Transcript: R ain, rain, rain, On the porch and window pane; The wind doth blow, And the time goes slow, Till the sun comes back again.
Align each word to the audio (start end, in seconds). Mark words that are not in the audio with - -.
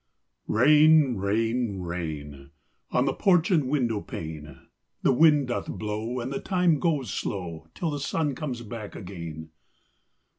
R 0.49 0.65
ain, 0.65 1.17
rain, 1.17 1.79
rain, 1.81 2.49
On 2.89 3.05
the 3.05 3.13
porch 3.13 3.51
and 3.51 3.69
window 3.69 4.01
pane; 4.01 4.61
The 5.03 5.13
wind 5.13 5.49
doth 5.49 5.67
blow, 5.67 6.19
And 6.19 6.33
the 6.33 6.39
time 6.39 6.79
goes 6.79 7.13
slow, 7.13 7.67
Till 7.75 7.91
the 7.91 7.99
sun 7.99 8.33
comes 8.33 8.63
back 8.63 8.95
again. 8.95 9.51